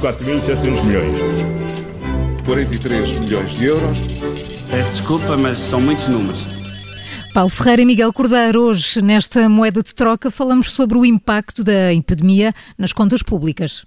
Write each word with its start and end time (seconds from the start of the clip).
4.700 0.00 0.84
milhões. 0.84 1.12
43 2.44 3.20
milhões 3.20 3.50
de 3.54 3.64
euros. 3.64 3.98
Peço 4.70 4.90
desculpa, 4.90 5.36
mas 5.36 5.58
são 5.58 5.80
muitos 5.80 6.08
números. 6.08 6.54
Paulo 7.32 7.50
Ferreira 7.50 7.82
e 7.82 7.84
Miguel 7.84 8.12
Cordeiro, 8.12 8.62
hoje 8.62 9.00
nesta 9.00 9.48
moeda 9.48 9.82
de 9.82 9.94
troca 9.94 10.30
falamos 10.30 10.72
sobre 10.72 10.98
o 10.98 11.04
impacto 11.04 11.64
da 11.64 11.92
epidemia 11.92 12.52
nas 12.78 12.92
contas 12.92 13.22
públicas. 13.22 13.84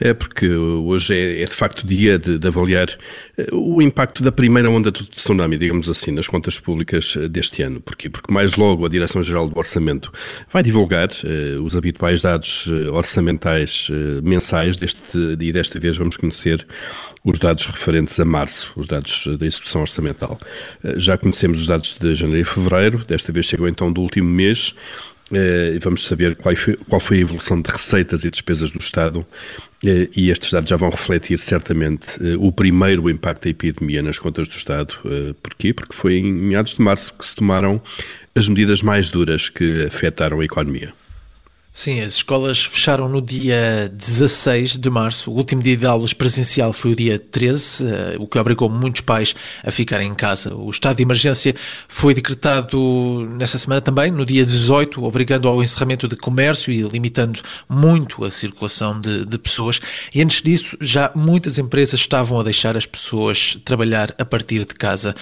É 0.00 0.14
porque 0.14 0.48
hoje 0.48 1.14
é, 1.14 1.42
é 1.42 1.44
de 1.44 1.54
facto 1.54 1.86
dia 1.86 2.18
de, 2.18 2.38
de, 2.38 2.46
avaliar 2.46 2.88
eh, 3.36 3.48
o 3.52 3.82
impacto 3.82 4.22
da 4.22 4.30
primeira 4.30 4.70
onda 4.70 4.90
do 4.90 5.04
tsunami, 5.04 5.56
digamos 5.56 5.90
assim, 5.90 6.12
nas 6.12 6.28
contas 6.28 6.58
públicas 6.60 7.14
eh, 7.16 7.28
deste 7.28 7.62
ano. 7.62 7.80
Porquê? 7.80 8.08
Porque 8.08 8.32
mais 8.32 8.56
logo 8.56 8.86
a 8.86 8.88
Direção-Geral 8.88 9.48
do 9.48 9.58
Orçamento 9.58 10.12
vai 10.50 10.62
divulgar 10.62 11.08
eh, 11.24 11.58
os 11.60 11.76
habituais 11.76 12.22
dados 12.22 12.68
eh, 12.68 12.90
orçamentais 12.90 13.88
eh, 13.90 14.20
mensais 14.22 14.76
deste, 14.76 15.00
e 15.40 15.52
desta 15.52 15.78
vez 15.80 15.96
vamos 15.96 16.16
conhecer 16.16 16.66
os 17.24 17.38
dados 17.38 17.66
referentes 17.66 18.18
a 18.20 18.24
março, 18.24 18.72
os 18.76 18.86
dados 18.86 19.26
da 19.38 19.44
execução 19.44 19.82
orçamental. 19.82 20.38
Já 20.96 21.18
conhecemos 21.18 21.60
os 21.60 21.66
dados 21.66 21.96
de 22.00 22.14
janeiro 22.14 22.40
e 22.40 22.44
fevereiro, 22.44 23.04
desta 23.06 23.32
vez 23.32 23.46
chegou 23.46 23.68
então 23.68 23.92
do 23.92 24.00
último 24.00 24.30
mês 24.30 24.74
eh, 25.32 25.78
vamos 25.82 26.04
saber 26.04 26.36
qual 26.36 26.56
foi, 26.56 26.76
qual 26.88 27.00
foi, 27.00 27.18
a 27.18 27.20
evolução 27.20 27.60
de 27.60 27.70
receitas 27.70 28.24
e 28.24 28.30
despesas 28.30 28.70
do 28.70 28.78
Estado 28.78 29.26
eh, 29.84 30.08
e 30.16 30.30
estes 30.30 30.50
dados 30.50 30.70
já 30.70 30.76
vão 30.76 30.88
refletir 30.88 31.38
certamente 31.38 32.18
eh, 32.20 32.36
o 32.38 32.50
primeiro 32.50 33.10
impacto 33.10 33.44
da 33.44 33.50
epidemia 33.50 34.02
nas 34.02 34.18
contas 34.18 34.48
do 34.48 34.56
Estado. 34.56 34.94
Porquê? 35.42 35.72
Porque 35.74 35.94
foi 35.94 36.16
em 36.16 36.32
meados 36.32 36.74
de 36.74 36.82
março 36.82 37.12
que 37.14 37.26
se 37.26 37.36
tomaram 37.36 37.80
as 38.34 38.48
medidas 38.48 38.82
mais 38.82 39.10
duras 39.10 39.48
que 39.48 39.84
afetaram 39.84 40.40
a 40.40 40.44
economia. 40.44 40.92
Sim, 41.70 42.00
as 42.00 42.14
escolas 42.14 42.64
fecharam 42.64 43.08
no 43.08 43.20
dia 43.20 43.92
16 43.94 44.78
de 44.78 44.90
março. 44.90 45.30
O 45.30 45.34
último 45.34 45.62
dia 45.62 45.76
de 45.76 45.86
aulas 45.86 46.12
presencial 46.12 46.72
foi 46.72 46.92
o 46.92 46.96
dia 46.96 47.18
13, 47.20 47.86
eh, 47.86 48.16
o 48.18 48.26
que 48.26 48.38
obrigou 48.38 48.68
muitos 48.68 49.02
pais 49.02 49.34
a 49.62 49.70
ficarem 49.70 50.08
em 50.08 50.14
casa. 50.14 50.54
O 50.54 50.70
estado 50.70 50.96
de 50.96 51.02
emergência 51.02 51.54
foi 51.86 52.14
decretado 52.14 53.28
nessa 53.38 53.58
semana 53.58 53.80
também, 53.80 54.10
no 54.10 54.24
dia 54.24 54.44
18, 54.44 55.04
obrigando 55.04 55.46
ao 55.46 55.62
encerramento 55.62 56.08
de 56.08 56.16
comércio 56.16 56.72
e 56.72 56.80
limitando 56.80 57.40
muito 57.68 58.24
a 58.24 58.30
circulação 58.30 58.98
de, 58.98 59.24
de 59.24 59.38
pessoas. 59.38 59.78
E 60.12 60.20
antes 60.22 60.42
disso, 60.42 60.76
já 60.80 61.12
muitas 61.14 61.58
empresas 61.58 62.00
estavam 62.00 62.40
a 62.40 62.42
deixar 62.42 62.76
as 62.76 62.86
pessoas 62.86 63.56
trabalhar 63.64 64.12
a 64.18 64.24
partir 64.24 64.64
de 64.64 64.74
casa. 64.74 65.14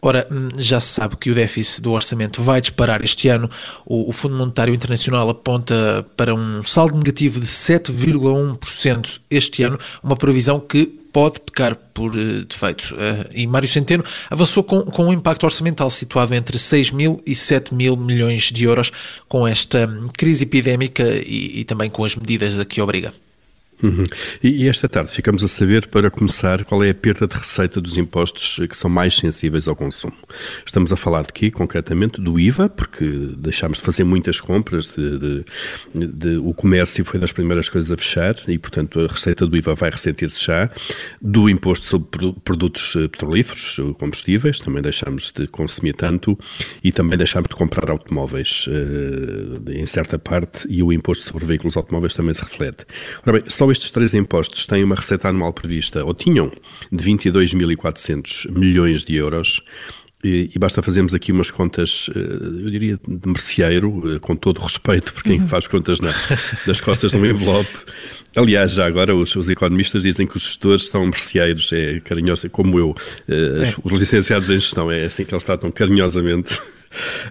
Ora, 0.00 0.28
hum, 0.30 0.48
já 0.58 0.78
se 0.80 0.88
sabe 0.88 1.16
que 1.16 1.30
o 1.30 1.34
déficit 1.34 1.80
do 1.80 1.92
orçamento 1.92 2.42
vai 2.42 2.60
disparar 2.60 3.02
este 3.02 3.28
ano. 3.30 3.50
O, 3.86 4.10
o 4.10 4.12
Fundo 4.12 4.36
Monetário 4.36 4.74
Internacional 4.74 5.30
aponta 5.30 5.93
para 6.02 6.34
um 6.34 6.62
saldo 6.62 6.96
negativo 6.96 7.40
de 7.40 7.46
7,1% 7.46 9.20
este 9.30 9.62
ano, 9.62 9.78
uma 10.02 10.16
previsão 10.16 10.58
que 10.58 10.86
pode 11.14 11.38
pecar 11.38 11.76
por 11.94 12.10
uh, 12.10 12.44
defeito. 12.44 12.92
Uh, 12.94 13.30
e 13.32 13.46
Mário 13.46 13.68
Centeno 13.68 14.04
avançou 14.28 14.64
com, 14.64 14.82
com 14.82 15.04
um 15.04 15.12
impacto 15.12 15.44
orçamental 15.44 15.88
situado 15.88 16.34
entre 16.34 16.58
6 16.58 16.90
mil 16.90 17.22
e 17.24 17.36
7 17.36 17.72
mil 17.72 17.96
milhões 17.96 18.50
de 18.50 18.64
euros 18.64 18.90
com 19.28 19.46
esta 19.46 19.86
hum, 19.86 20.08
crise 20.12 20.42
epidémica 20.42 21.04
e, 21.04 21.60
e 21.60 21.64
também 21.64 21.88
com 21.88 22.04
as 22.04 22.16
medidas 22.16 22.58
a 22.58 22.64
que 22.64 22.80
obriga. 22.80 23.14
Uhum. 23.82 24.04
E, 24.42 24.68
esta 24.68 24.88
tarde 24.88 25.10
ficamos 25.10 25.42
a 25.44 25.48
saber, 25.48 25.86
para 25.88 26.10
começar, 26.10 26.64
qual 26.64 26.82
é 26.82 26.90
a 26.90 26.94
perda 26.94 27.26
de 27.26 27.34
receita 27.34 27.80
dos 27.80 27.98
impostos 27.98 28.60
que 28.68 28.76
são 28.76 28.88
mais 28.88 29.16
sensíveis 29.16 29.68
ao 29.68 29.76
consumo. 29.76 30.14
Estamos 30.64 30.92
a 30.92 30.96
falar 30.96 31.22
de 31.22 31.32
quê, 31.32 31.50
concretamente? 31.50 32.20
Do 32.20 32.38
IVA, 32.38 32.68
porque 32.68 33.04
deixámos 33.36 33.78
de 33.78 33.84
fazer 33.84 34.04
muitas 34.04 34.40
compras, 34.40 34.86
de, 34.86 35.18
de, 35.18 36.06
de, 36.06 36.36
o 36.38 36.54
comércio 36.54 37.04
foi 37.04 37.20
das 37.20 37.32
primeiras 37.32 37.68
coisas 37.68 37.90
a 37.90 37.96
fechar 37.96 38.36
e, 38.48 38.58
portanto, 38.58 39.00
a 39.00 39.06
receita 39.06 39.46
do 39.46 39.56
IVA 39.56 39.74
vai 39.74 39.90
ressentir-se 39.90 40.44
já. 40.44 40.70
Do 41.20 41.48
imposto 41.48 41.86
sobre 41.86 42.32
produtos 42.44 42.94
eh, 42.96 43.08
petrolíferos, 43.08 43.78
combustíveis, 43.98 44.60
também 44.60 44.82
deixámos 44.82 45.30
de 45.30 45.46
consumir 45.46 45.94
tanto 45.94 46.38
e 46.82 46.92
também 46.92 47.18
deixámos 47.18 47.48
de 47.48 47.54
comprar 47.54 47.90
automóveis 47.90 48.66
uh, 48.68 49.70
em 49.70 49.86
certa 49.86 50.18
parte 50.18 50.66
e 50.68 50.82
o 50.82 50.92
imposto 50.92 51.24
sobre 51.24 51.44
veículos 51.44 51.76
automóveis 51.76 52.14
também 52.14 52.34
se 52.34 52.42
reflete. 52.42 52.84
Ora 53.26 53.40
bem, 53.40 53.44
só 53.48 53.66
estes 53.74 53.90
três 53.90 54.14
impostos 54.14 54.66
têm 54.66 54.82
uma 54.82 54.94
receita 54.94 55.28
anual 55.28 55.52
prevista, 55.52 56.04
ou 56.04 56.14
tinham, 56.14 56.50
de 56.90 57.04
22.400 57.04 58.50
milhões 58.50 59.04
de 59.04 59.16
euros. 59.16 59.60
E, 60.22 60.50
e, 60.54 60.58
basta 60.58 60.82
fazermos 60.82 61.12
aqui 61.12 61.32
umas 61.32 61.50
contas, 61.50 62.08
eh, 62.16 62.18
eu 62.18 62.70
diria, 62.70 62.98
de 63.06 63.28
merceeiro, 63.28 64.14
eh, 64.14 64.18
com 64.18 64.34
todo 64.34 64.58
o 64.58 64.62
respeito 64.62 65.12
por 65.12 65.22
quem 65.22 65.40
uhum. 65.40 65.48
faz 65.48 65.66
contas 65.66 66.00
na, 66.00 66.14
nas 66.66 66.80
costas 66.80 67.12
de 67.12 67.18
um 67.18 67.26
envelope. 67.26 67.68
Aliás, 68.34 68.72
já 68.72 68.86
agora 68.86 69.14
os, 69.14 69.36
os, 69.36 69.50
economistas 69.50 70.02
dizem 70.02 70.26
que 70.26 70.34
os 70.34 70.44
gestores 70.44 70.86
são 70.86 71.04
merceeiros, 71.04 71.70
é 71.74 72.00
carinhoso, 72.00 72.48
como 72.48 72.78
eu. 72.78 72.96
Eh, 73.28 73.64
é. 73.68 73.74
Os 73.84 74.00
licenciados 74.00 74.48
em 74.48 74.54
gestão, 74.54 74.90
é 74.90 75.04
assim 75.04 75.26
que 75.26 75.34
eles 75.34 75.44
tratam 75.44 75.70
carinhosamente 75.70 76.58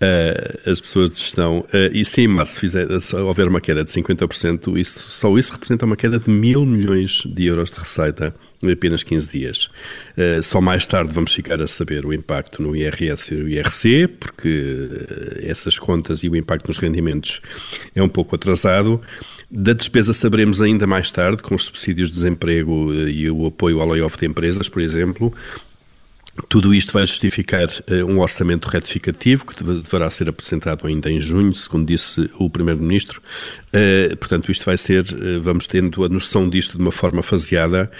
uh, 0.00 0.70
as 0.70 0.80
pessoas 0.80 1.10
de 1.10 1.18
gestão. 1.18 1.60
Uh, 1.60 1.90
e 1.92 2.04
se 2.04 2.22
em 2.22 2.28
março 2.28 2.60
fizer, 2.60 2.86
se 3.00 3.16
houver 3.16 3.48
uma 3.48 3.60
queda 3.60 3.84
de 3.84 3.90
50%, 3.90 4.76
isso, 4.78 5.04
só 5.08 5.36
isso 5.38 5.52
representa 5.52 5.84
uma 5.84 5.96
queda 5.96 6.18
de 6.18 6.30
mil 6.30 6.64
milhões 6.64 7.22
de 7.24 7.46
euros 7.46 7.70
de 7.70 7.78
receita 7.78 8.34
em 8.62 8.72
apenas 8.72 9.02
15 9.02 9.30
dias. 9.30 9.70
Uh, 10.16 10.42
só 10.42 10.60
mais 10.60 10.86
tarde 10.86 11.14
vamos 11.14 11.32
ficar 11.34 11.60
a 11.60 11.68
saber 11.68 12.06
o 12.06 12.12
impacto 12.12 12.62
no 12.62 12.74
IRS 12.74 13.34
e 13.34 13.36
no 13.36 13.48
IRC, 13.48 14.08
porque 14.08 14.88
essas 15.42 15.78
contas 15.78 16.22
e 16.22 16.28
o 16.28 16.36
impacto 16.36 16.68
nos 16.68 16.78
rendimentos 16.78 17.40
é 17.94 18.02
um 18.02 18.08
pouco 18.08 18.34
atrasado. 18.34 19.00
Da 19.50 19.72
despesa 19.72 20.12
saberemos 20.12 20.60
ainda 20.60 20.86
mais 20.86 21.10
tarde, 21.10 21.42
com 21.42 21.54
os 21.54 21.64
subsídios 21.64 22.08
de 22.08 22.14
desemprego 22.14 22.92
e 22.92 23.30
o 23.30 23.46
apoio 23.46 23.80
ao 23.80 23.88
layoff 23.88 24.18
de 24.18 24.26
empresas, 24.26 24.68
por 24.68 24.82
exemplo, 24.82 25.32
tudo 26.48 26.74
isto 26.74 26.92
vai 26.92 27.06
justificar 27.06 27.68
uh, 27.68 28.04
um 28.06 28.18
orçamento 28.20 28.68
retificativo 28.68 29.46
que 29.46 29.62
deverá 29.62 30.10
ser 30.10 30.28
apresentado 30.28 30.86
ainda 30.86 31.10
em 31.10 31.20
junho, 31.20 31.54
segundo 31.54 31.86
disse 31.86 32.30
o 32.38 32.50
Primeiro-Ministro. 32.50 33.20
Uh, 33.74 34.16
portanto, 34.16 34.52
isto 34.52 34.64
vai 34.64 34.76
ser, 34.76 35.02
uh, 35.02 35.42
vamos 35.42 35.66
tendo 35.66 36.04
a 36.04 36.08
noção 36.08 36.48
disto 36.48 36.76
de 36.76 36.82
uma 36.82 36.92
forma 36.92 37.22
faseada, 37.22 37.90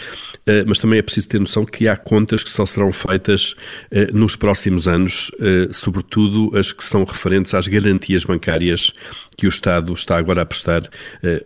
mas 0.66 0.78
também 0.78 0.98
é 0.98 1.02
preciso 1.02 1.26
ter 1.26 1.40
noção 1.40 1.64
que 1.64 1.88
há 1.88 1.96
contas 1.96 2.44
que 2.44 2.50
só 2.50 2.66
serão 2.66 2.92
feitas 2.92 3.54
nos 4.12 4.36
próximos 4.36 4.86
anos, 4.86 5.30
sobretudo 5.72 6.54
as 6.54 6.70
que 6.70 6.84
são 6.84 7.02
referentes 7.02 7.54
às 7.54 7.66
garantias 7.66 8.24
bancárias 8.24 8.92
que 9.38 9.46
o 9.46 9.48
Estado 9.48 9.94
está 9.94 10.18
agora 10.18 10.42
a 10.42 10.44
prestar 10.44 10.82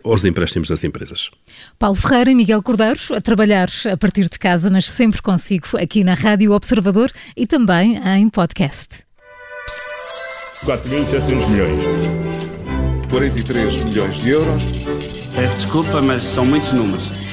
aos 0.03 0.25
empréstimos 0.25 0.67
das 0.67 0.83
empresas. 0.83 1.31
Paulo 1.77 1.95
Ferreira 1.95 2.31
e 2.31 2.35
Miguel 2.35 2.61
Cordeiro 2.61 2.99
a 3.11 3.21
trabalhar 3.21 3.69
a 3.89 3.95
partir 3.95 4.27
de 4.27 4.37
casa, 4.37 4.69
mas 4.69 4.89
sempre 4.89 5.21
consigo 5.21 5.67
aqui 5.77 6.03
na 6.03 6.13
Rádio 6.13 6.51
Observador 6.51 7.09
e 7.37 7.47
também 7.47 7.97
em 8.05 8.29
podcast. 8.29 9.05
4.700 10.65 11.49
milhões. 11.49 12.48
43 13.09 13.83
milhões 13.85 14.15
de 14.15 14.29
euros. 14.29 14.63
Peço 15.35 15.55
desculpa, 15.57 16.01
mas 16.01 16.21
são 16.23 16.45
muitos 16.45 16.71
números. 16.71 17.18